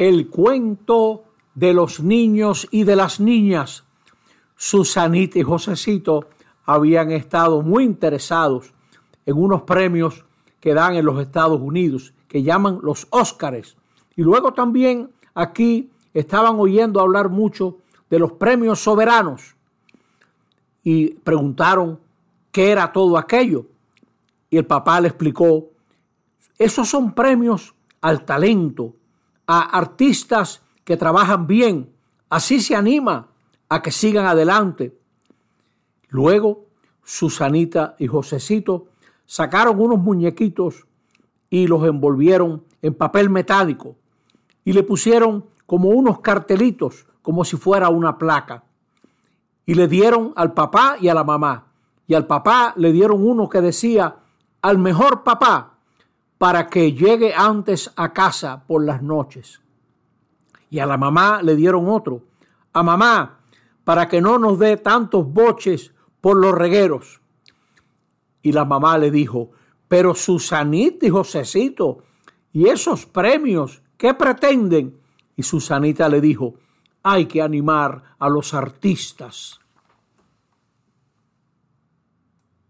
el 0.00 0.30
cuento 0.30 1.24
de 1.54 1.74
los 1.74 2.00
niños 2.00 2.66
y 2.70 2.84
de 2.84 2.96
las 2.96 3.20
niñas. 3.20 3.84
Susanita 4.56 5.38
y 5.38 5.42
Josecito 5.42 6.24
habían 6.64 7.10
estado 7.10 7.60
muy 7.60 7.84
interesados 7.84 8.72
en 9.26 9.36
unos 9.36 9.60
premios 9.60 10.24
que 10.58 10.72
dan 10.72 10.94
en 10.94 11.04
los 11.04 11.20
Estados 11.20 11.60
Unidos, 11.60 12.14
que 12.28 12.42
llaman 12.42 12.78
los 12.82 13.08
Óscares. 13.10 13.76
Y 14.16 14.22
luego 14.22 14.54
también 14.54 15.10
aquí 15.34 15.90
estaban 16.14 16.58
oyendo 16.58 16.98
hablar 16.98 17.28
mucho 17.28 17.76
de 18.08 18.18
los 18.18 18.32
premios 18.32 18.80
soberanos 18.80 19.54
y 20.82 21.10
preguntaron 21.10 22.00
qué 22.52 22.70
era 22.70 22.90
todo 22.90 23.18
aquello. 23.18 23.66
Y 24.48 24.56
el 24.56 24.64
papá 24.64 24.98
le 25.02 25.08
explicó, 25.08 25.68
esos 26.58 26.88
son 26.88 27.12
premios 27.12 27.74
al 28.00 28.24
talento, 28.24 28.94
a 29.52 29.62
artistas 29.62 30.62
que 30.84 30.96
trabajan 30.96 31.48
bien. 31.48 31.92
Así 32.28 32.60
se 32.60 32.76
anima 32.76 33.26
a 33.68 33.82
que 33.82 33.90
sigan 33.90 34.26
adelante. 34.26 34.96
Luego, 36.08 36.66
Susanita 37.02 37.96
y 37.98 38.06
Josecito 38.06 38.86
sacaron 39.26 39.80
unos 39.80 39.98
muñequitos 39.98 40.86
y 41.50 41.66
los 41.66 41.84
envolvieron 41.84 42.62
en 42.80 42.94
papel 42.94 43.28
metálico 43.28 43.96
y 44.64 44.72
le 44.72 44.84
pusieron 44.84 45.46
como 45.66 45.88
unos 45.88 46.20
cartelitos, 46.20 47.06
como 47.20 47.44
si 47.44 47.56
fuera 47.56 47.88
una 47.88 48.18
placa. 48.18 48.62
Y 49.66 49.74
le 49.74 49.88
dieron 49.88 50.32
al 50.36 50.54
papá 50.54 50.96
y 51.00 51.08
a 51.08 51.14
la 51.14 51.24
mamá. 51.24 51.66
Y 52.06 52.14
al 52.14 52.28
papá 52.28 52.72
le 52.76 52.92
dieron 52.92 53.26
uno 53.26 53.48
que 53.48 53.60
decía, 53.60 54.14
al 54.62 54.78
mejor 54.78 55.24
papá, 55.24 55.74
para 56.40 56.70
que 56.70 56.94
llegue 56.94 57.34
antes 57.34 57.92
a 57.96 58.14
casa 58.14 58.64
por 58.66 58.82
las 58.82 59.02
noches. 59.02 59.60
Y 60.70 60.78
a 60.78 60.86
la 60.86 60.96
mamá 60.96 61.42
le 61.42 61.54
dieron 61.54 61.86
otro, 61.86 62.22
a 62.72 62.82
mamá, 62.82 63.40
para 63.84 64.08
que 64.08 64.22
no 64.22 64.38
nos 64.38 64.58
dé 64.58 64.78
tantos 64.78 65.30
boches 65.30 65.92
por 66.18 66.38
los 66.38 66.54
regueros. 66.54 67.20
Y 68.40 68.52
la 68.52 68.64
mamá 68.64 68.96
le 68.96 69.10
dijo, 69.10 69.50
pero 69.86 70.14
Susanita 70.14 71.04
y 71.04 71.10
Josecito, 71.10 72.04
¿y 72.54 72.68
esos 72.68 73.04
premios 73.04 73.82
qué 73.98 74.14
pretenden? 74.14 74.98
Y 75.36 75.42
Susanita 75.42 76.08
le 76.08 76.22
dijo, 76.22 76.54
hay 77.02 77.26
que 77.26 77.42
animar 77.42 78.16
a 78.18 78.30
los 78.30 78.54
artistas. 78.54 79.60